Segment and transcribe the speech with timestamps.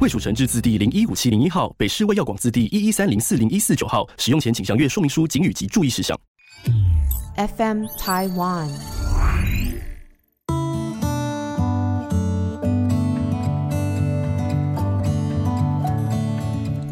[0.00, 4.06] 卫署成制字第零一五七零一号，北市卫药广字第一一三零四零一四九号。
[4.16, 6.16] 使用前请详阅说明书、警语及注意事项。
[7.34, 8.70] FM Taiwan。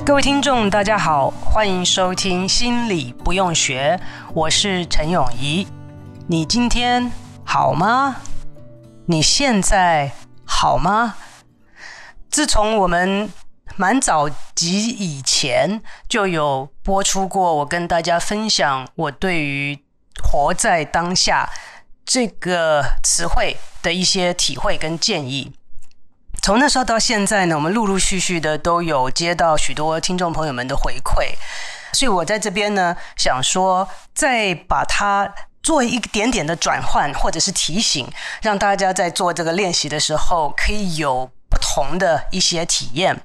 [0.04, 3.96] 各位听众，大家好，欢迎收听《心理不用学》，
[4.34, 5.64] 我是陈永怡。
[6.26, 7.08] 你今天
[7.44, 8.16] 好吗？
[9.06, 10.10] 你现在
[10.44, 11.14] 好吗？
[12.36, 13.32] 自从我们
[13.76, 19.82] 蛮早及以前就有播出过，我跟大家分享我对于
[20.22, 21.50] “活在当下”
[22.04, 25.54] 这个词汇的一些体会跟建议。
[26.42, 31.32] 从那时候到现在呢，我们陆陆续续的都有接到许多听众朋友们的回馈，
[31.94, 38.06] 所以我在这边呢，想说再把它做一点点的转换或者是提醒，
[38.42, 43.18] 让大家在做这个练习的时候可以有不同的一些体验，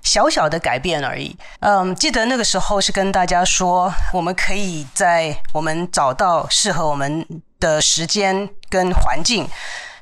[0.00, 1.36] 小小的改变而已。
[1.58, 7.26] 嗯，记得那个时候是跟大家说，我们可以在我们找到适合我们
[7.58, 9.48] 的时间跟环境。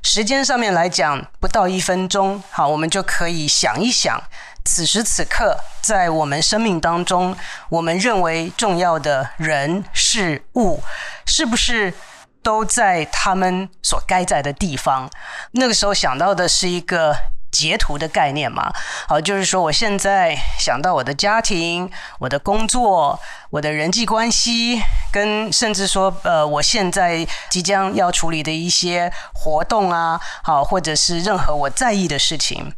[0.03, 4.23] 时间上面来讲，不到一分钟，好，我们就可以想一想，
[4.67, 7.35] 此时此刻在我们生命当中，
[7.71, 10.83] 我们认为重要的人事物，
[11.25, 11.95] 是不是
[12.43, 15.09] 都在他们所该在的地方？
[15.53, 17.17] 那个时候想到的是一个。
[17.55, 18.73] 截图的概念嘛，
[19.07, 21.89] 好，就是说我现在想到我的家庭、
[22.19, 32.75] 我的工作、我的人际关系，跟甚至说，呃，我现在即将要处理的一些活动啊，好，或者是任何我在意的事情。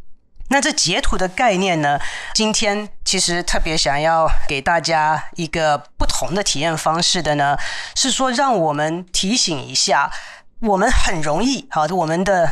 [0.49, 1.99] 那这截图的概念呢，
[2.35, 7.57] 今天其实特别想要给大家一个不同的体验方式的呢，
[7.95, 10.11] 是说让我们提醒一下，
[10.61, 12.47] 我们很容易，好，我们的。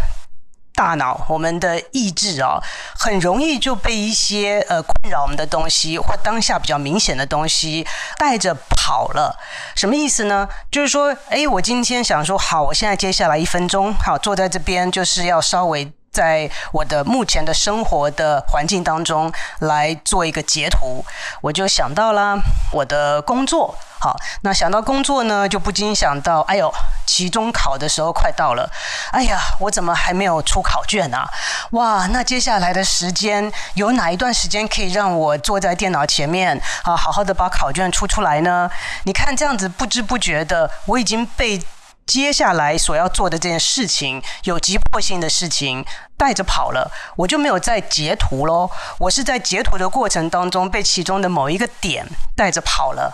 [0.76, 2.62] 大脑，我们的意志啊，
[3.00, 7.88] 很容易就被一些呃困扰我们的东西，或当下比较明显的东西
[8.18, 9.36] 带着跑了。
[9.76, 10.48] 什么意思呢？
[10.70, 15.92] 就是说，哎，我今天想说，好，我现在接下来一分钟，好，坐在这边，就是要稍微。
[16.16, 21.04] 在我的目前的生活的环境当中来做一个截图，
[21.42, 22.38] 我就想到了
[22.72, 23.76] 我的工作。
[24.00, 26.72] 好，那想到工作呢，就不禁想到，哎呦，
[27.06, 28.70] 期中考的时候快到了，
[29.12, 31.28] 哎呀，我怎么还没有出考卷啊？
[31.72, 38.70] 哇，那接下来的时间有哪一段时间可以让我坐在电脑前面啊，好好的把考卷出出来呢？
[39.04, 41.62] 你看这样子不知不觉的，我已经被。
[42.06, 45.84] 接下来所要做的这件事情，有急迫性的事情
[46.16, 48.70] 带着跑了，我就没有再截图喽。
[49.00, 52.06] 我是在截图的过程当中被其中的某一个点
[52.36, 53.12] 带着跑了，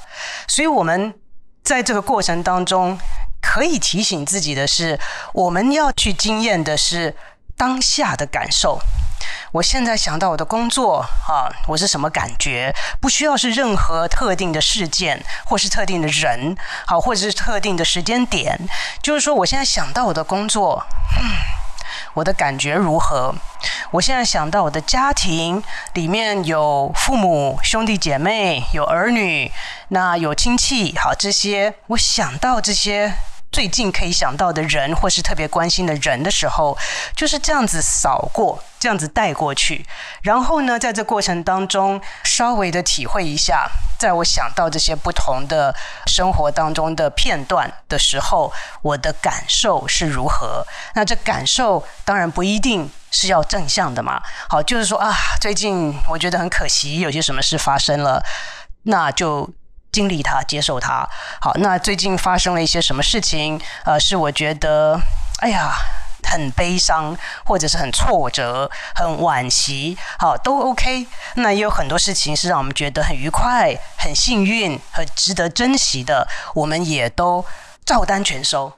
[0.47, 1.13] 所以我们
[1.63, 3.00] 在这个过程当中
[3.41, 5.00] 可以提醒自己的是，
[5.34, 7.16] 我们要去经验的是
[7.56, 8.80] 当下的感受。
[9.52, 12.74] 我现在想到我的工作啊，我是什么感觉？
[13.02, 16.56] 不需要是任何特定的事件，或是特定的人，
[16.86, 18.58] 好，或者是特定的时间点。
[19.02, 20.86] 就是说，我现在想到我的工作，
[21.18, 21.24] 嗯，
[22.14, 23.36] 我的感觉如何？
[23.92, 25.62] 我现在想到我的家庭
[25.94, 29.52] 里面有父母、兄弟姐妹，有儿女，
[29.90, 33.14] 那有亲戚，好，这些我想到这些。
[33.51, 36.78] 最近可以想到的人，或是特别关心的人的时候，
[37.16, 39.85] 就是这样子扫过，这样子带过去。
[40.22, 43.69] 然后呢，在这过程当中，稍微的体会一下，
[44.00, 45.75] 在我想到这些不同的
[46.07, 50.66] 生活当中的片段的时候，我的感受是如何？
[50.95, 54.22] 那这感受当然不一定是要正向的嘛。
[54.47, 58.23] 好，就是说啊，最近我觉得很可惜，有些什么事发生了，
[58.83, 59.50] 那就。
[59.91, 61.07] 经历它，接受它。
[61.39, 63.60] 好，那最近发生了一些什么事情？
[63.86, 65.00] 呃，是我觉得，
[65.39, 65.71] 哎呀，
[66.24, 69.98] 很悲伤，或者是很挫折、很惋惜。
[70.18, 71.07] 好，都 OK。
[71.36, 77.45] 那也有很多事情是让我们觉得很愉快、很幸运、很值得珍惜的，我们也都
[77.86, 78.74] 照单全收。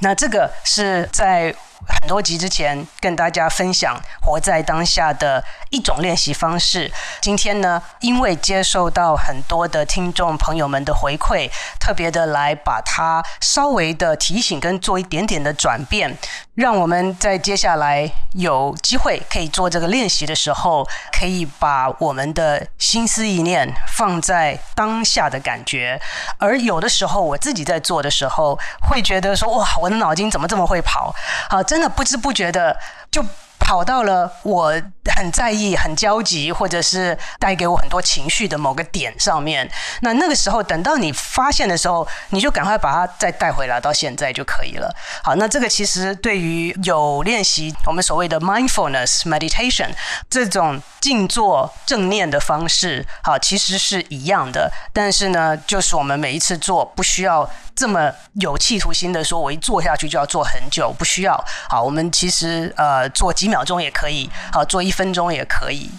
[0.00, 1.54] 那这个是在
[1.88, 6.90] 很多集之前跟大家分享活在当下的一种练习方式。
[7.20, 16.16] 今天呢，因为接受到很多的听众朋友们的回馈，特别的来把它稍微的提醒跟做一点点的转变，
[16.54, 26.00] 让我们在接下来有机会可以做这个练习的时候，可以把我们的心思意念放在当下的感觉。
[26.38, 28.58] 而有的时候我自己在做的时候，
[28.88, 31.14] 会觉得说：“哇，我我的脑筋怎么这么会跑？”
[31.48, 32.76] 好，真的不知不觉的
[33.08, 33.24] 就
[33.66, 34.80] 跑到了我
[35.16, 39.68] 很在意、很焦急，或者是带给我很多情绪的某个点上面。
[40.02, 44.94] 那那个时候，等到你发现的时候，你就赶快把它再带回来到现在就可以了。
[45.24, 49.90] 好，那这个其实对于有练习我们所谓的 mindfulness meditation
[50.30, 54.70] 这种静坐正念的方式，好，其实是一样的。
[54.92, 57.50] 但是呢，就是我们每一次做不需要。
[57.76, 58.10] 这么
[58.40, 61.44] 有企图心的说，我一坐下去就要坐很久，不需要。
[61.68, 65.90] 好，我们其实呃做几秒秒钟也可以，好，做一分钟也可以。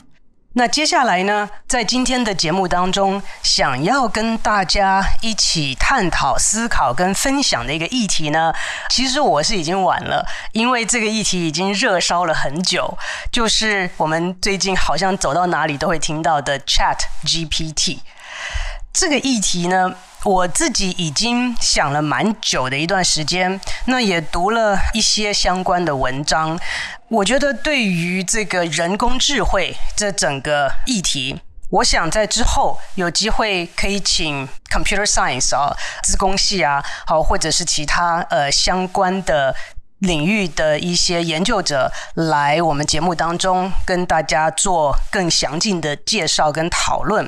[0.54, 8.54] 那接下来呢，在今天的节目当中，想要跟大家一起探讨、思考跟分享的一个议题呢，
[8.90, 12.96] 其实我是已经晚了，因为这个议题已经热烧了很久，
[13.32, 18.00] 就是我们最近好像走到哪里都会听到的 Chat GPT
[19.00, 19.94] 这个议题呢。
[20.24, 26.60] 我自己已经想了蛮久的一段时间，那也读了一些相关的文章。
[27.08, 31.40] 我觉得对于这个人工智慧这整个议题，
[31.70, 35.72] 我想在之后有机会可以请 computer science 啊、
[36.04, 39.56] 资工系啊，好或者是其他呃相关的。
[40.00, 47.28] 领域的一些研究者来我们节目当中跟大家做更详尽的介绍跟讨论。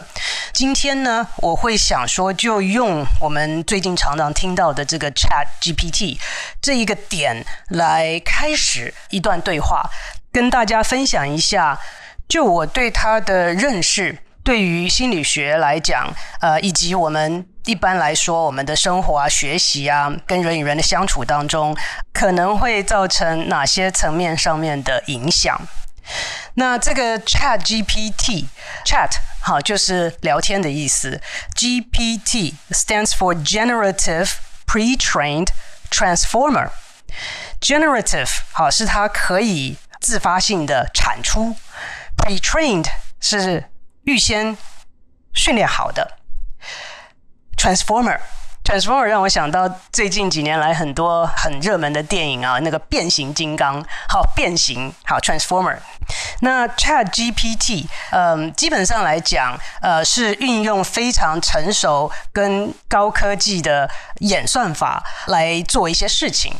[0.53, 6.19] 今天呢，我会想说，就用我们最近常常听到的这个 Chat GPT
[6.61, 9.89] 这一个点来开始一段对话，
[10.31, 11.79] 跟大家分享一下，
[12.27, 14.19] 就我对它的认识。
[14.43, 21.77] 对于心理学来讲，呃，以及我们一般来说，我们的生活啊、学习啊，跟人与人的相处当中，
[22.13, 25.59] 可能会造成哪些层面上面的影响？
[26.55, 31.21] 那这个 Chat GPT，Chat 好，就是聊天的意思
[31.55, 34.31] ，GPT stands for Generative
[34.65, 35.49] Pre-trained
[35.91, 36.69] Transformer。
[37.61, 41.55] Generative 好，是它可以自发性的产出
[42.17, 42.87] ，Pre-trained
[43.19, 43.65] 是。
[44.03, 44.57] 预先
[45.33, 46.17] 训练好的
[47.57, 55.77] Transformer，Transformer 让我想到最近几年来很多很热门的电影啊，那个变形金刚，好变形，好 Transformer。
[56.41, 66.53] 那 Chat GPT，嗯，基本上来讲，呃，是运用非常成熟跟高科技的演算法来做一些事情，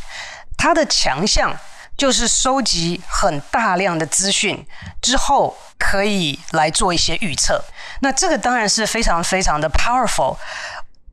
[0.57, 1.57] 它的强项。
[2.00, 4.66] 就是收集很大量的资讯
[5.01, 7.62] 之后，可以来做一些预测。
[8.00, 10.38] 那这个当然是非常非常的 powerful。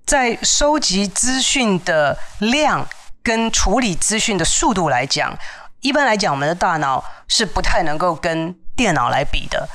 [0.06, 2.88] 在收集资讯的量
[3.20, 5.36] 跟处理资讯的速度来讲，
[5.80, 9.68] 一般来讲，我们的大脑是不太能够跟电脑来比的。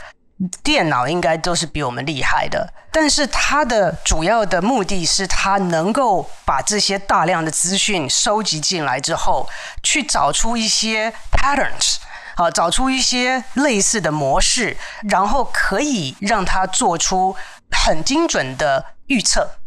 [0.63, 9.47] 电脑应该都是比我们厉害的，但是它的主要的目的是，它能够把这些大量的资讯收集进来之后，
[9.83, 11.97] 去找出一些 patterns，
[12.35, 14.77] 好，找出一些类似的模式，
[15.09, 17.35] 然后可以让它做出
[17.71, 19.57] 很精准的预测。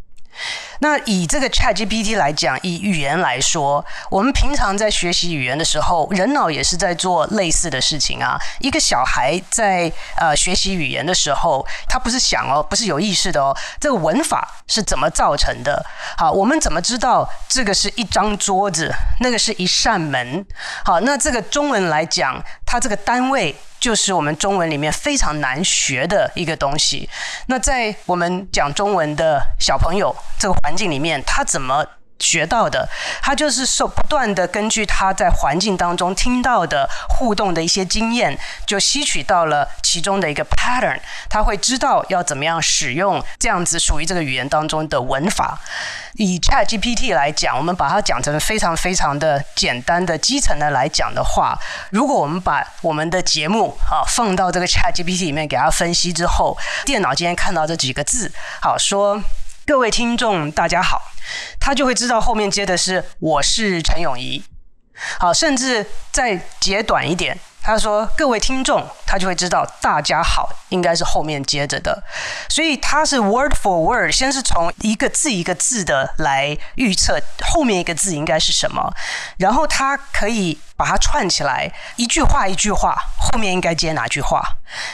[0.81, 8.38] 那以这个 ChatGPT 来讲，以语言来说，我们平常在学习语言的时候，人脑也是在做类似的事情啊。
[8.61, 15.85] 一个小孩在呃学习语言的时候，他不是想哦，不是有意识的哦，这个文法是怎么造成的？
[16.17, 20.45] 好，我们怎么知道这个是一张桌子，那个是一扇门？
[20.85, 22.43] 好，那这个中文来讲，
[22.75, 23.54] 它这个单位。
[23.81, 27.07] 就是我们中文里面非常难学的一个东西。
[27.49, 31.85] 那在我们讲中文的小朋友这个环境里面，他怎么
[32.18, 32.88] 学到的？
[33.23, 40.99] 他就是受不断的根据他在环境当中听到的互动的一些经验，就吸取到了其中的一个 pattern。
[41.28, 45.61] 他会知道要怎么样使用这样子属于这个语言当中的文法。
[46.14, 51.59] 以 ChatGPT 来讲，我们把它讲成非常非常的简单的基层的来讲的话，
[51.90, 59.21] 如果我们把我们的节目啊放到这个 ChatGPT 里面给它分析之后，电脑今天看到这几个字，好说，
[59.66, 61.00] 各位听众大家好，
[61.59, 64.42] 他就会知道后面接的是我是陈永仪，
[65.18, 67.38] 好，甚至再截短一点。
[67.64, 72.04] 他说：“各位听众，他就会知道大家好，应该是后面接着的，
[72.50, 78.92] 所以他是 word for word，先是从一个字一个字的来预测后面一个字应该是什么，
[79.38, 84.42] 然后他可以把它串起来，一句话一句话，后面应该接哪句话？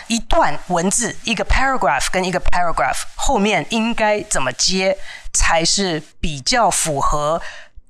[0.06, 4.96] 一段文字，一个 paragraph 跟一个 paragraph 后面应该怎么接，
[5.32, 7.42] 才是比较符合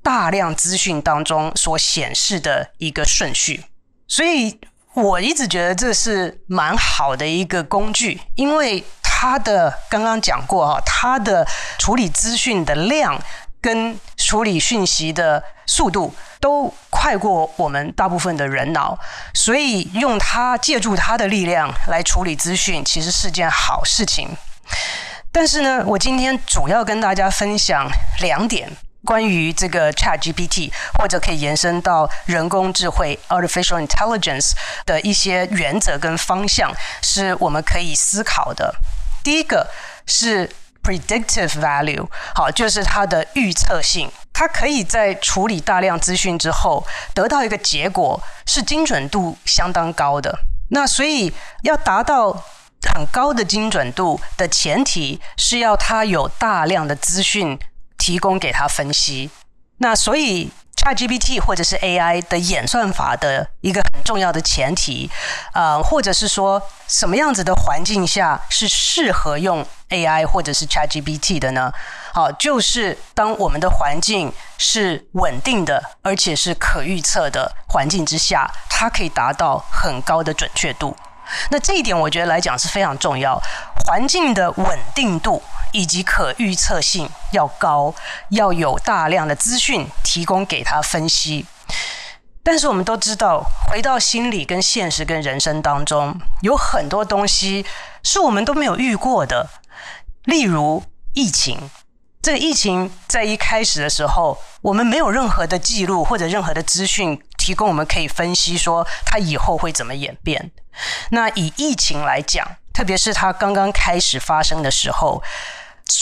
[0.02, 3.66] 大量资讯当中所显示的一个顺序。
[4.08, 4.58] 所以
[4.94, 11.46] 我一直觉得这是蛮好的一个工具，因为它的刚刚讲过哈，它的
[11.78, 13.20] 处理资讯的量
[13.60, 16.14] 跟处理讯息的速度。
[16.40, 18.98] 都快过我们大部分的人脑，
[19.34, 24.26] 所以用它借助它的力量来处理资讯，其实是件好事情。
[25.30, 27.86] 但是呢，我今天主要跟大家分享
[28.22, 34.52] 两点关于这个 ChatGPT，或者可以延伸到人工智慧 （Artificial Intelligence）
[34.84, 38.74] 的一些原则跟方向，是我们可以思考的。
[39.22, 39.70] 第一个
[40.06, 40.50] 是。
[40.82, 50.34] Predictive value，好，就是它的预测性，它可以在处理大量资讯之后，得到一个结果，是精准度相当高的。
[50.70, 51.30] 那所以
[51.64, 52.32] 要达到
[52.94, 57.58] 很高的精准度的前提，是要它有大量的资讯
[58.00, 59.30] 提供给他分析。
[59.76, 60.50] 那所以。
[60.80, 65.10] ChatGPT 或者是 AI 的演算法的一个很重要的前提，
[65.52, 71.70] 呃，或者是说什么样子的环境下是适合用 AI 或者是 ChatGPT 的呢？
[72.14, 80.96] 好，就是当我们的环境是稳定的，而且是可预测的环境之下，它可以达到很高的准确度。
[81.50, 83.38] 那这一点我觉得来讲是非常重要，
[83.84, 87.94] 环境的稳定度以及可预测性要高，
[88.30, 91.46] 要有大量的资讯提供给他分析。
[92.42, 97.66] 但是我们都知道，回到心理跟现实跟人生当中，有很多东西
[98.02, 99.48] 是我们都没有遇过的，
[100.24, 101.70] 例如疫情。
[102.22, 110.50] 这个疫情在一开始的时候，我们没有任何的记录或者任何的资讯提供，我们可以分析说它以后会怎么演变。
[111.10, 115.22] 那以疫情来讲，特别是它刚刚开始发生的时候，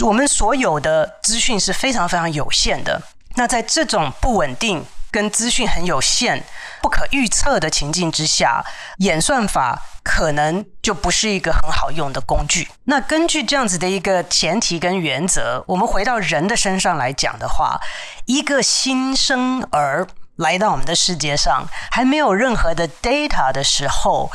[0.04, 3.02] 我们所有的资讯是非常非常有限的。
[3.35, 6.45] 那在这种不稳定跟资讯很有限、
[6.83, 8.64] 不可预测的情境之下，
[8.99, 12.68] 演算法可能就不是一个很好用的工具。
[12.85, 17.80] 那根据这样子的一个前提跟原则，我们回到人的身上来讲的话，
[18.26, 24.30] 一个新生儿来到我们的世界上，还没有任何的 data 的时候，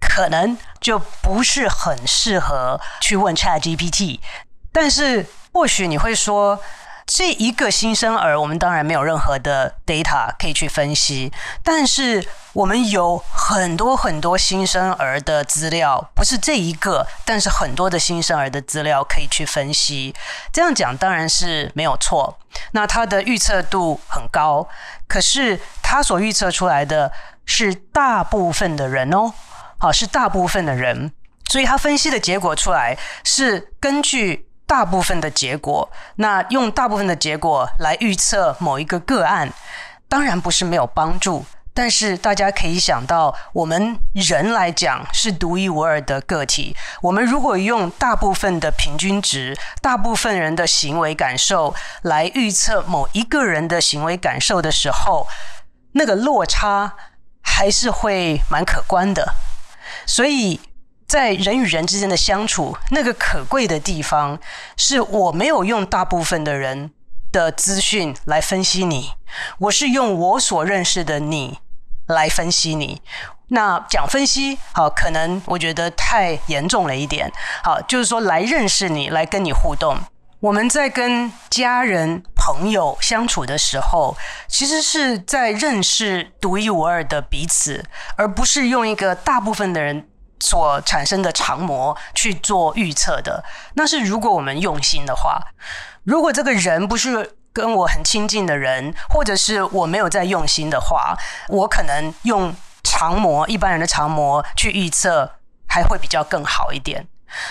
[0.00, 4.18] 可能就不是很适合去问 ChatGPT。
[4.72, 6.60] 但是或许你会说，
[7.06, 11.32] 这一个新生儿，我们当然没有任何的 data 可以去分析，
[11.64, 20.14] 但是我们有很多很多新生儿的资料，不是这一个，但是很多的新生儿的资料可以去分析。
[20.52, 22.38] 这样讲当然是没有错。
[22.70, 24.68] 那它的预测度很高，
[25.08, 27.10] 可是它所预测出来的
[27.44, 29.32] 是大部分的人哦，
[29.78, 31.12] 好，是大部分的人，
[31.48, 34.46] 所以他分析的结果出来是根据。
[34.70, 39.52] 大部分的结果，那用大部分的结果来预测某一个个案，
[40.08, 41.44] 当然不是没有帮助。
[41.74, 46.76] 但是大家可以想到，我们人来讲是独一无二的个体。
[47.02, 55.26] 我们如果用大部分的平均值、大部分人的行为感受来预测某一个人的行为感受的时候，
[55.94, 56.92] 那个落差
[57.42, 59.34] 还是会蛮可观的。
[60.06, 60.60] 所以。
[61.10, 64.38] 在人与人之间的相处，那个可贵的地方，
[64.76, 66.92] 是我没有用大部分的人
[67.32, 69.10] 的资讯来分析你，
[69.58, 71.58] 我是用我所认识的你
[72.06, 73.02] 来分析你。
[73.48, 77.28] 那讲分析，好，可能我觉得太严重了一点。
[77.64, 79.98] 好，就是说来认识你，来跟你互动。
[80.38, 90.06] 我们在跟家人、朋友相处的时候，其实是在认识独一无二的彼此，而不是用一个大部分的人。
[90.40, 93.44] 所产生的常模去做预测的，
[93.74, 95.40] 那是如果我们用心的话。
[96.04, 101.14] 如果这个人不是跟我很亲近的人，或者是我没有在用心的话，
[101.48, 105.30] 我可能用常模，一般人的常模去预测，
[105.68, 107.06] 还会比较更好一点。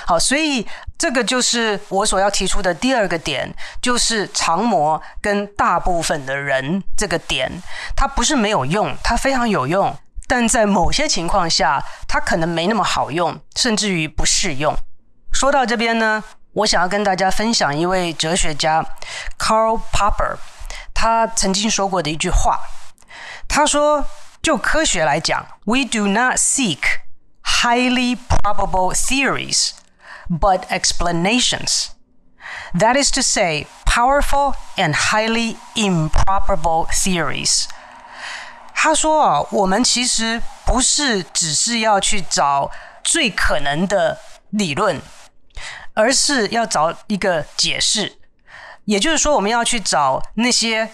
[0.05, 0.67] 好，所以
[0.97, 7.61] 这个就是我所要提出的第二个点，就是常模跟大部分的人这个点，
[7.95, 9.95] 它不是没有用，它非常有用。
[10.28, 14.76] 但在某些情况下，它可能没那么好用，甚至于不适用。
[15.32, 18.84] 说到这边呢，我想要跟大家分享一位哲学家
[19.38, 20.36] Karl Popper，
[20.94, 22.58] 他曾经说过的一句话。
[23.46, 27.00] 他说：“就科学来讲，We do not seek
[27.42, 29.72] highly probable theories,
[30.28, 31.88] but explanations.
[32.78, 37.66] That is to say, powerful and highly improbable theories.”
[38.81, 42.71] 他说啊，我们其实不是只是要去找
[43.03, 44.17] 最可能的
[44.51, 45.01] 理论，
[45.93, 48.17] 而是要找一个解释。
[48.85, 50.91] 也就是说，我们要去找那些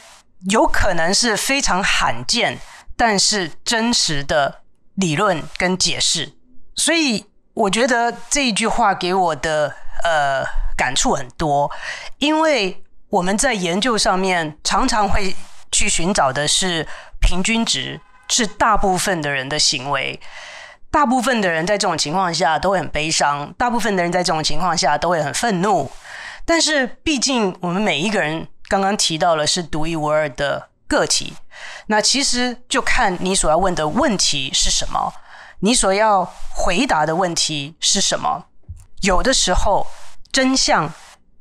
[0.50, 2.58] 有可能是非常罕见，
[2.98, 4.62] 但是真实的
[4.96, 6.34] 理论跟解释。
[6.76, 10.44] 所以，我觉得这一句话给我的呃
[10.76, 11.70] 感触很多，
[12.18, 15.36] 因为我们在研究上面常常会
[15.72, 16.88] 去寻找的是
[17.26, 20.20] 平均值，是大部分的人的行为。
[20.92, 25.92] 大部分的人在这种情况下都会很悲伤，大部分的人在这种情况下都会很愤怒。
[26.46, 31.34] 但是，毕竟我们每一个人刚刚提到了是独一无二的个体，
[31.88, 35.12] 那其实就看你所要问的问题是什么，
[35.60, 38.46] 你所要回答的问题是什么。
[39.02, 39.88] 有的时候，
[40.32, 40.94] 真相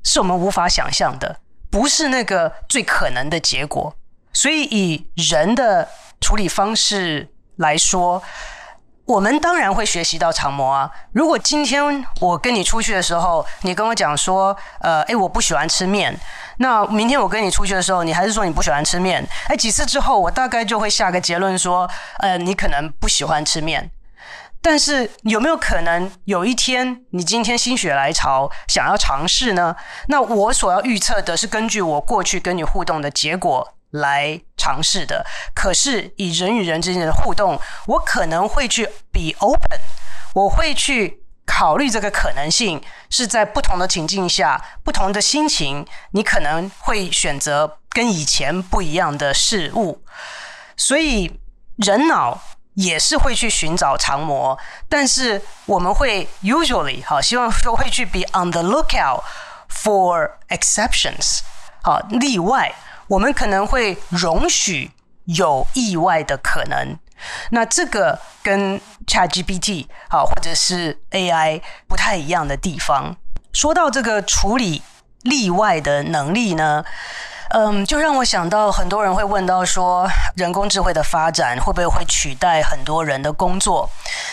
[0.02, 1.38] 是我们无法想象的，
[1.70, 3.94] 不是那个最可能的结果。
[4.34, 5.88] 所以，以人的
[6.20, 8.22] 处理方式来说，
[9.06, 10.90] 我们当然会学习到常模啊。
[11.12, 16.18] 如果今天我跟你出去的时候，你跟我讲说，呃，诶，我不喜欢吃面。
[16.58, 19.26] 那明天我跟你出去的时候，你还是说你不喜欢吃面。
[19.48, 21.88] 诶，几次之后，我大概就会下个结论说，
[22.18, 23.90] 呃，你可能不喜欢吃面。
[24.62, 29.76] 但是有没有可能有一天你今天心血来潮想要尝试呢？
[30.08, 33.74] 那我所要预测的是根据我过去跟你互动的结果。
[33.94, 35.24] 来尝试的，
[35.54, 39.78] 可是以人与人之间的互动，我可能会去 be open，
[40.34, 50.02] 我会去考虑这个可能性，是在不同的情境下、不同的心情，你可能会选择跟以前不一样的事物。
[50.76, 51.40] 所以
[51.76, 52.40] 人脑
[52.74, 54.58] 也是会去寻找常模，
[54.88, 59.22] 但是我们会 usually 好，希望说会去 be on the lookout
[59.70, 61.40] for exceptions，
[61.82, 62.74] 好，例外。
[63.14, 64.90] 我们可能会容许
[65.26, 66.98] 有意外的可能，
[67.52, 73.16] 那这个跟 ChatGPT 好，或者是 AI 不太一样的地方。
[73.52, 74.82] 说到这个处理
[75.22, 76.84] 例外的能力呢，
[77.56, 83.88] 嗯，就让我想到很多人会问到说，人工智慧的发展会不会会取代很多人的工作？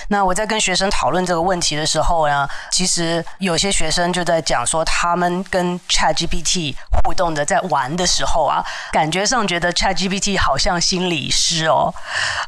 [0.07, 6.73] 那我在跟学生讨论这个问题的时候呢，其实有些学生就在讲说，他们跟 ChatGPT
[7.03, 11.93] 互动的在玩的时候啊，感觉上觉得 ChatGPT 好像心理师哦，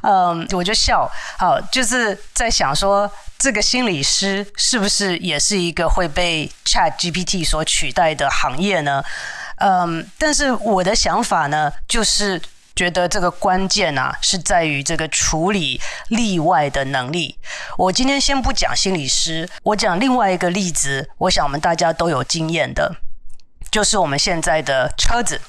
[0.01, 1.07] 嗯，我就笑，
[1.37, 3.07] 好，就是在想说，
[3.37, 9.03] 这个心理师是不是也是一个会被 ChatGPT 所取代的行业呢？
[9.57, 12.41] 嗯，但是我的想法呢，就是
[12.75, 17.37] 觉得这个关键啊，是在于这个处理例外的能力。
[17.77, 22.95] 我今天先不讲心理师，我讲另外一个例子，我想我们大家都有经验的，
[23.71, 25.39] 就是我们现在的车子。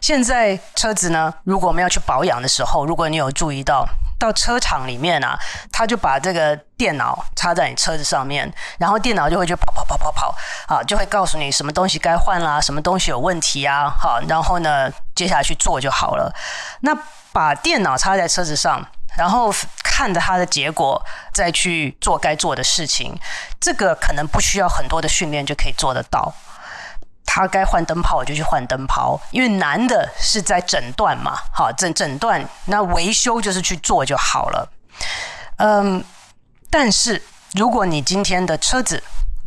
[0.00, 3.86] 现在车子呢，如果我们要去保养的时候，如果你有注意到，
[4.18, 5.38] 到车厂里面啊，
[5.72, 10.34] 他就把这个电脑插在你车子上面，然后电脑就会去跑跑跑跑跑，
[10.66, 16.34] 啊，就会告诉你什么东西该换啦，什么东西有问题啊，好，然后呢，接下来去做就好了。
[16.80, 16.96] 那
[17.32, 18.84] 把电脑插在车子上，
[19.16, 19.54] 然后
[19.84, 21.00] 看着它的结果，
[21.32, 23.16] 再去做该做的事情，
[23.60, 26.34] 这个可能不需要很多的训练就可以做得到。
[27.38, 34.68] 他该换灯泡，我就去换灯泡，因为男的是在诊断嘛，好，诊诊断，那维修就是去做就好了。
[35.58, 36.02] 嗯，
[36.68, 37.22] 但是
[37.52, 39.00] 如果你今天的车子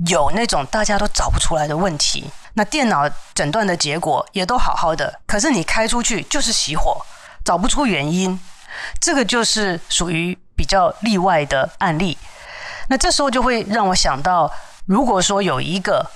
[0.08, 7.06] 有那种大家都找不出来的问题，那电脑诊断的结果也都好好的，可是你开出去就是熄火，
[7.43, 8.39] 找不出原因，
[9.01, 12.17] 这个就是属于比较例外的案例。
[12.88, 14.49] 那这时候就会让我想到，
[14.86, 16.10] 如果说有一个。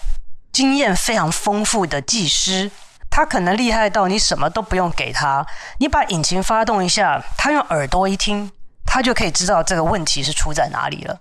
[0.55, 2.71] 经验非常丰富的技师，
[3.09, 5.45] 他可能厉害到你什么都不用给他，
[5.79, 8.49] 你把引擎发动一下，他用耳朵一听，
[8.85, 11.19] 他就可以知道这个问题是出在哪里了。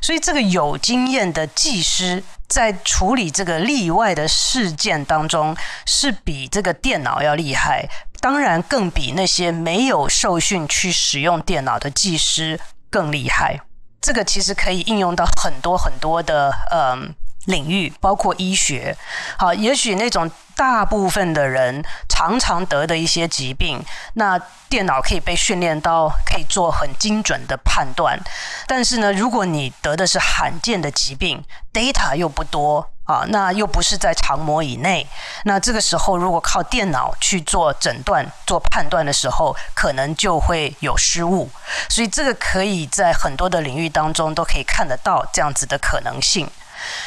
[0.00, 7.88] 所以，这个有经验的技师在处理这个例外的事件当中，是比这个电脑要厉害，
[8.20, 13.60] 当然更比那些没有受训去使用电脑的技师更厉害。
[14.00, 17.12] 这个其实可以应用到很多很多的，嗯。
[17.46, 18.96] 领域包括医学，
[19.36, 28.18] 好，也许那种大部分的人常常得的一些疾病，那电脑可以被训练到可以做很精准的判断。
[28.66, 35.04] 但是呢，如果你得的是罕见的疾病，data 又不多啊，那又不是在长模以内，
[35.44, 41.50] 那这个时候如果靠电脑去做诊断、做判断的时候，可能就会有失误。
[41.88, 46.48] 所以这个可以在很多的领域当中都可以看得到这样子的可能性。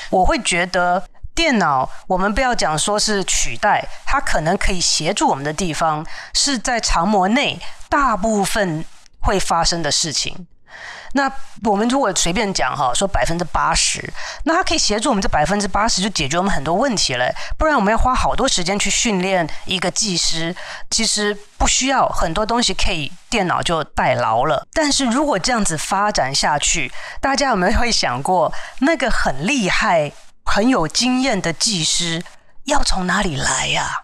[0.09, 7.59] 我会觉得电脑，我们不要讲说是取代，它可能可以协助我们的地方是在肠膜内，
[7.89, 8.85] 大部分
[9.19, 10.47] 会发生的事情。
[11.15, 11.31] 那
[11.63, 17.33] 我们如果随便讲哈，说百分之八十，那它可以协助我们这百分之八十就解决我们很多问题了。
[17.57, 20.53] 不然我们要花好多时间去训练一个技师，
[20.91, 24.67] 其实不需要很多东西，可以电脑就代劳了。
[24.73, 30.11] 但是如果这样子发展下去，大家有没有会想过，那个很厉害、
[30.43, 32.21] 很有经验的技师
[32.65, 34.03] 要从哪里来呀？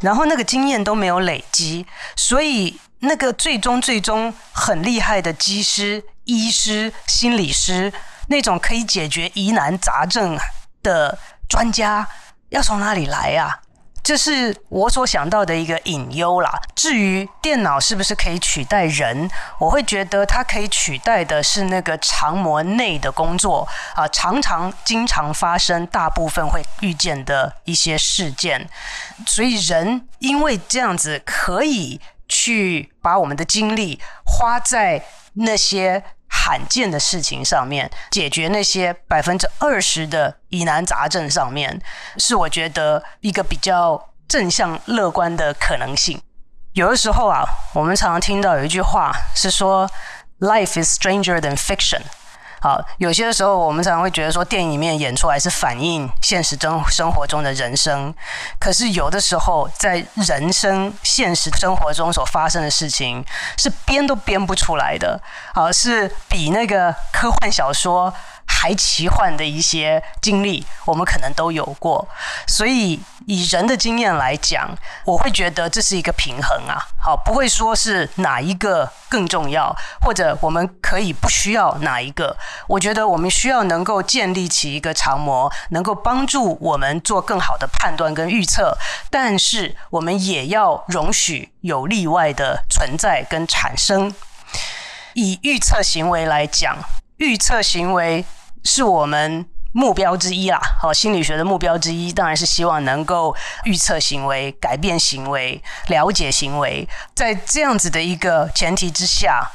[0.00, 6.02] 然后那个经验都没有累积，所以那个最终最终很厉害的技师。
[6.26, 7.92] 医师、心理师
[8.28, 10.38] 那种可以解决疑难杂症
[10.82, 12.06] 的专家
[12.50, 13.60] 要从哪里来啊？
[14.02, 16.60] 这是我所想到的一个隐忧啦。
[16.76, 28.68] 至于电脑是不是可以取代人，我会觉得它可以取代的是那个常模内的工作啊，常常、经常发生、大部分会遇见的一些事件。
[29.26, 36.04] 所以人因为这样子可以去把我们的精力花在那些。
[36.44, 41.80] 罕见的事情上面，解决那些百分之二十的疑难杂症上面，
[42.18, 46.20] 是我觉得一个比较正向乐观的可能性。
[46.74, 47.42] 有的时候啊，
[47.74, 49.90] 我们常常听到有一句话是说
[50.40, 52.02] ：“Life is stranger than fiction。”
[52.60, 58.12] 好，有些时候我们常常会觉得说，电影里面演出来是反映现实中生活中的人生，
[58.58, 63.24] 可是有的时候在人生现实生活中所发生的事情
[63.58, 65.20] 是编都编不出来的，
[65.54, 68.12] 好，是比那个科幻小说。
[68.46, 72.06] 还奇幻的一些经历，我们可能都有过，
[72.46, 74.68] 所以以人的经验来讲，
[75.04, 82.36] 我会觉得这是一个平衡啊，好，不会说是哪一个更重要，或者我们可以不需要哪一个。
[82.66, 88.76] 我觉得我们需要能够建立起一个常模，能够帮助我们做更好的判断跟预测，
[89.10, 94.14] 但是我们也要容许有例外的存在跟产生。
[95.14, 96.76] 以预测行为来讲，
[97.16, 98.24] 预测行为。
[98.68, 106.88] 是我们目标之一啦，好，心理学的目标之一当然是希望能够预测行为、改变行为、了解行为。
[107.14, 109.48] 在这样子的一个前提之下，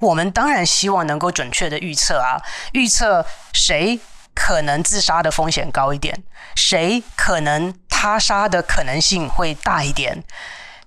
[0.00, 2.36] 我们当然希望能够准确的预测啊，
[2.72, 3.98] 预测谁
[4.34, 6.22] 可能自杀的风险高一点，
[6.54, 10.22] 谁可能他杀的可能性会大一点。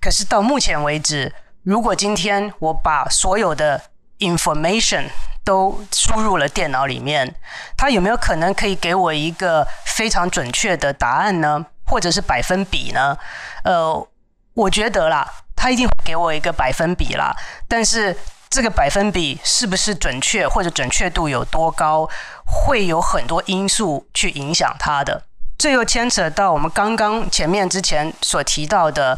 [0.00, 3.82] 可是到目前为止，如果今天我把所有的
[4.18, 5.04] information
[5.44, 7.34] 都输入了电脑里面，
[7.76, 11.64] 它有没有可能可以给我一个非常准确的答案呢？
[11.86, 13.16] 或者是百分比呢？
[13.62, 14.08] 呃，
[14.54, 17.34] 我觉得啦，它一定会给我一个百分比啦。
[17.68, 18.16] 但是
[18.50, 22.08] 这个百分比是不是准确，或者准确度有多高，
[22.44, 25.22] 会有很多因素去影响它的。
[25.56, 29.16] 这又牵扯到我们刚刚前面之前所提到的。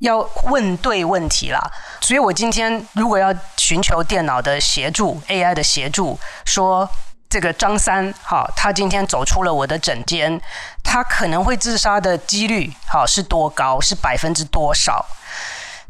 [0.00, 1.58] 要问对问题啦，
[2.02, 6.86] 所以我今天如果要寻求电脑的协助，AI 的协助，说
[7.30, 10.38] 这个张三，好，他今天走出了我的诊间，
[10.84, 13.80] 他可能会自杀的几率，好，是多高？
[13.80, 15.06] 是百分之多少？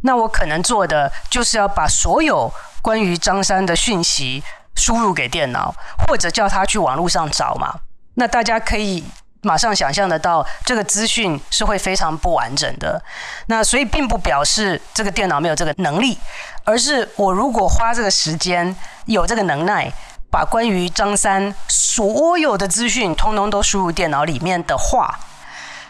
[0.02, 4.44] 那我可能做的就是要把所有关于张三的讯息
[4.76, 5.74] 输入给电脑，
[6.06, 7.80] 或者叫他去网络上找嘛。
[8.14, 9.02] 那大家可以。
[9.42, 13.00] 马上想象得到，这个资讯是会非常不完整的。
[13.46, 16.18] 那所以并不表示这个电脑没有这个能力，
[16.64, 19.92] 而是我如果花这个时间，有这个能耐，
[20.30, 25.18] 把关于张三所有的资讯通通都输入电脑里面的话，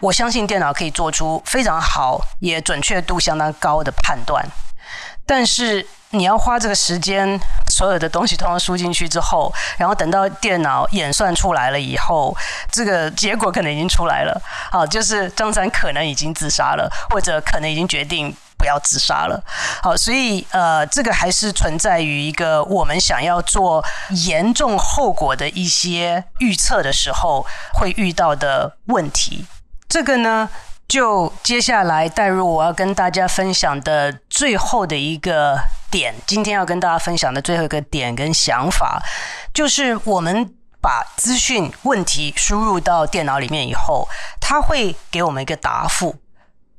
[0.00, 4.44] 我相信电脑可以做出非常好也准确度相当高的判断。
[5.26, 5.84] 但是。
[6.10, 12.34] 你要花这个时间，所有的东西通通输进去之后，然后等到电脑演算出来了以后，
[12.70, 14.40] 这个结果可能已经出来了。
[14.70, 19.42] 好，就是张三可能已经自杀了，或者可能已经决定不要自杀了。
[19.82, 29.44] 好，所以呃，这个还是存在于一个我们想要做严重后果的一些预测的时候会遇到的问题。
[29.88, 30.48] 这个呢，
[30.88, 35.58] 就接下来带入我要跟大家分享的最后的一个
[35.90, 39.02] 点，今天要跟大家分享的最后一个点跟想法，
[39.52, 40.48] 就是我们
[40.80, 44.08] 把资讯问题输入到电脑里面以后，
[44.40, 46.14] 它会给我们一个答复，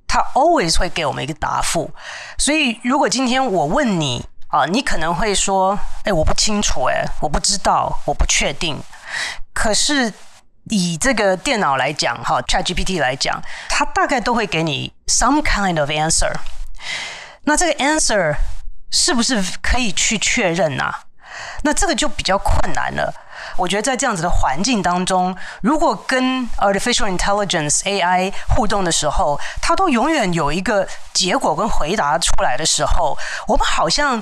[0.08, 1.91] 它 always 会给我们一个答复。
[2.38, 8.82] 所以，如果今天我问你啊，你可能会说：“哎，我不清楚，哎，我不知道，我不确定。”
[9.54, 10.13] 可是。
[10.69, 16.34] 以这个电脑来讲，哈，ChatGPT 来讲，它大概都会给你 some kind of answer。
[17.43, 18.36] 那这个 answer
[18.91, 20.93] 是不是可以去确认呢？
[21.63, 23.13] 那这个就比较困难了。
[23.56, 34.21] 我觉得在这样子的环境当中，如果跟 artificial intelligence AI 互动的时候，它都永远有一个结果跟回答出来的时候，我们好像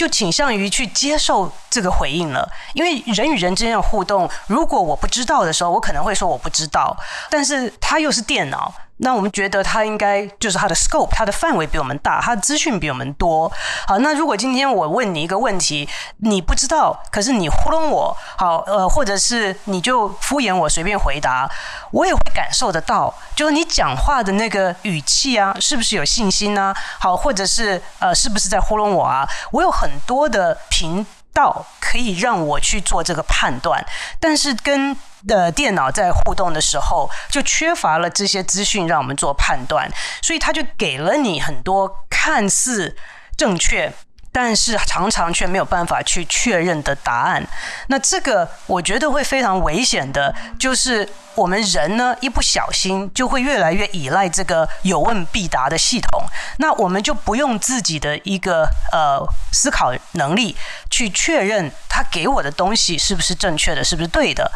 [0.00, 2.50] 就倾向于去接受这个回应了。
[2.72, 6.96] 因为人与人之间的互动，如果我不知道的时候，我可能会说我不知道，
[7.28, 8.72] 但是它又是电脑。
[9.02, 13.50] 那我们觉得它应该就是它的 scope，它的范围比我们大，它的资讯比我们多。
[13.86, 21.50] 好，那如果今天我问你一个问题，你不知道，可是你糊弄我，好，呃，或者是你就敷衍我，随便回答，
[21.90, 26.74] 我也会感受得到，就是你讲话的那个语气啊，是不是有信心呢？
[26.98, 29.28] 好，或者是呃，是不是在糊弄我啊？
[29.52, 33.84] 我有很多的频道可以让我去做这个判断，
[34.18, 34.94] 但是跟
[35.26, 39.90] 的电脑在互动的时候，就缺乏了这些资讯让我们做判断，
[40.22, 42.96] 所以他就给了你很多看似
[43.36, 43.92] 正确，
[44.32, 47.46] 但是常常却没有办法去确认的答案。
[47.88, 56.22] 那这个我觉得会非常危险的，就是我们人呢，一不小心就会越来越依赖这个有问必答的系统，
[56.58, 59.20] 那我们就不用自己的一个呃
[59.52, 60.56] 思考能力
[60.90, 64.50] 去确认他给我的东西是不是正确的，是不是对的。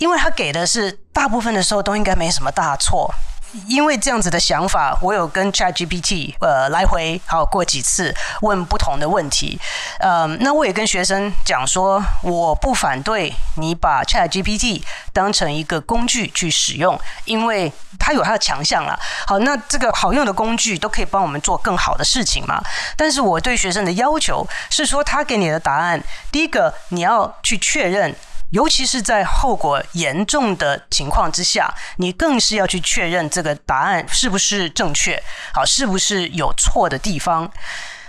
[0.00, 3.12] 因为他给的是大部分的时候都应该没什么大错，
[3.68, 9.60] 因为这样子的想法，我有跟 ChatGPT 呃来回好过几次问不同的问题，
[9.98, 14.82] 呃，那我也跟学生讲说，我不反对你把 ChatGPT
[15.12, 18.98] 当成一个工具去使用，因为它有它的强项啦。
[19.26, 22.58] 好，那这个好用的工具都可以帮我们做更好的事情嘛。
[22.96, 28.16] 但是我对学生的要求是说，他给你的答案，第一个你要去确认。
[28.50, 35.22] 尤其是在后果严重的情况之下，你更是要去确认这个答案是不是正确，
[35.54, 37.50] 好，是不是有错的地方。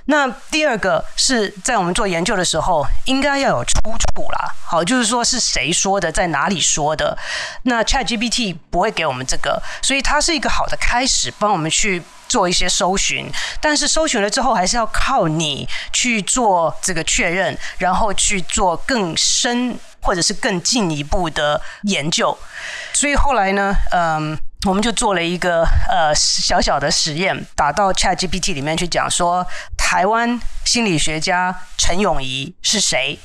[0.05, 7.15] 那第二个是在我们做研究的时候，应该要有出处啦，好，就是说是谁说的，在哪里说的。
[7.63, 13.31] 那 ChatGPT 不会给我们这个，所以它是一个好的开始，帮我们去做一些搜寻。
[13.61, 19.79] 但是搜寻了之后，还是要靠你去做这个确认，然后去做更深。
[20.01, 22.37] 或者是更进一步的研究，
[22.93, 29.45] 所以后来呢，嗯，我们就做了一个呃小小的实验，打到 ChatGPT 里面去讲说，
[29.77, 33.19] 台湾心理学家陈永仪是谁？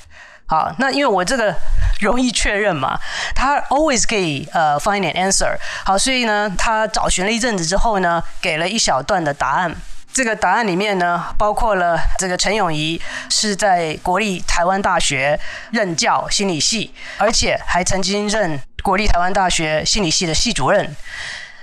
[0.49, 1.53] 好，那因为我这个
[2.01, 3.01] 容易确认嘛，
[3.35, 5.57] 他 always 可以呃 find answer。
[5.85, 9.75] 好，所以呢，他找寻了一阵子之后呢，给了一小段的答案。
[10.17, 12.99] 这个答案里面呢，包括了这个陈永仪
[13.29, 15.39] 是在国立台湾大学
[15.73, 20.97] 任教心理系，而且还曾经任国立台湾大学心理系的系主任。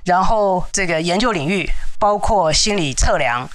[0.03, 3.49] 然后这个研究领域包括心理测量，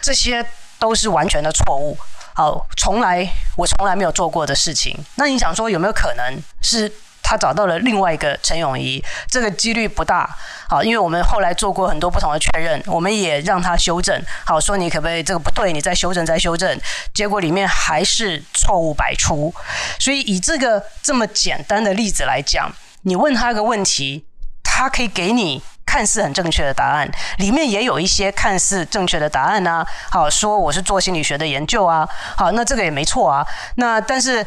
[0.00, 0.42] 这些
[0.78, 1.98] 都是完全的错误。
[2.32, 4.98] 好，从来我从来没有做过的事情。
[5.16, 6.90] 那你想说有没有可能是？
[7.28, 10.34] 他找到了另外一个陈永仪，这个几率不大。
[10.66, 14.18] 好，因为我们后来做过很多不同的确认，我们也让他修正。
[14.46, 16.80] 好，说你可不可以这个不对，你再修正再修正。
[17.12, 19.54] 结果里面还是错误百出。
[19.98, 24.24] 所以以这个这么简单的例子来讲，你问他一个问题，
[24.64, 29.86] 他可以给你看似很正确的答案，里面也有一些看似正确的答案啊。
[30.10, 32.08] 好，说我是做心理学的研究啊。
[32.38, 33.46] 好，那这个也没错啊。
[33.76, 34.46] 那但是。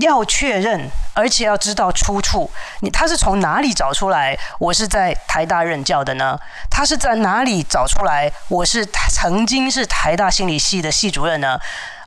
[0.00, 2.50] 要确认，而且要知道出处。
[2.80, 4.38] 你他是从哪里找出来？
[4.58, 6.38] 我是在台大任教的呢？
[6.70, 8.32] 他是在哪里找出来？
[8.48, 11.60] 我是曾经是台大心理系的系主任呢？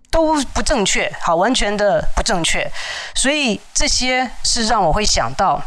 [0.10, 2.71] 都不正确，好，完全的不正确。
[3.13, 5.62] 所以这些是让我会想到，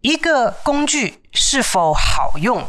[0.00, 2.66] 一个工具是否好用，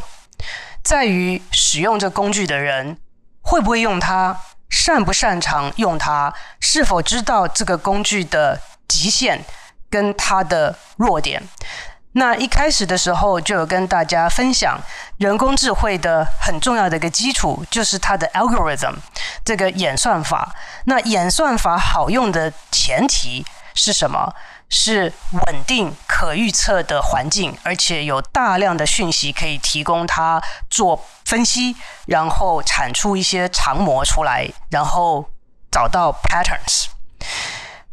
[0.82, 2.96] 在于使用这工具的人
[3.42, 4.40] 会不会用它，
[4.70, 8.60] 擅不擅长用它，是否知道这个工具的。
[8.88, 9.44] 极限
[9.90, 11.42] 跟它的弱点。
[12.16, 14.80] 那一开始的时候就有跟大家分享，
[15.18, 18.94] 人工智慧的很重要的一个基础就是它的 algorithm
[19.44, 20.54] 这个演算法。
[20.84, 23.44] 那演算法好用的前提
[23.74, 24.32] 是什么？
[24.68, 31.74] 是稳定可预测的环境，而且有大量的讯息可以提供它做分析，
[32.06, 35.28] 然后产出一些长模出来，然后
[35.68, 36.86] 找到 patterns。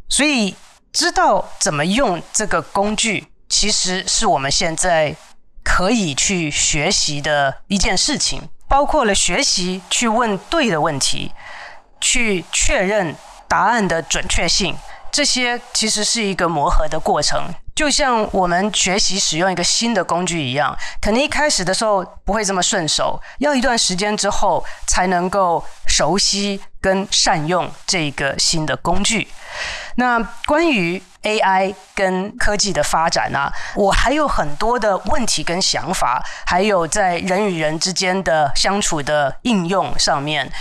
[0.07, 0.55] 所以。
[0.93, 5.15] 知道怎么用这个工具，其实是我们现在
[5.63, 11.31] 可以去学习的一件事情，包括了学习去问对的问题，
[12.01, 13.15] 去确认
[13.47, 14.75] 答案的准确性，
[15.11, 29.27] 这些其实是一个磨合的过程，就像我们学习使用一个新的工具一样，可能一开始的时候不会这么顺手，要一段时间之后才能够熟悉跟善用这个新的工具。
[29.95, 40.51] 那关于 AI 跟科技的发展呢、我还有很多的问题跟想法，还有在人与人之间的相处的应用上面。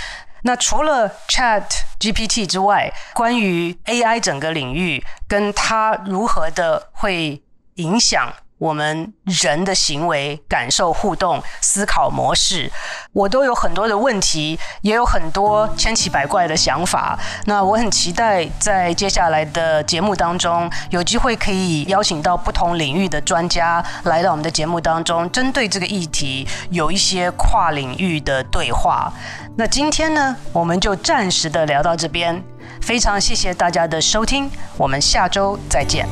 [0.43, 1.65] 那除了 Chat
[1.99, 7.43] GPT 之外，关于 AI 整个领域跟它如何的会
[7.75, 12.70] 影响我们人的行为、感受、互动、思考模式，
[13.14, 17.18] 我都有很多的问题，也有很多千奇百怪的想法。
[17.46, 29.11] 那我很期待在接下来的节目当中，有机会可以邀请到不同领域的专家来到我们的节目当中，针对这个议题有一些跨领域的对话。
[29.57, 32.42] 那今天呢，我们就暂时的聊到这边，
[32.83, 36.07] 非常谢谢大家的收听，我们下周再见。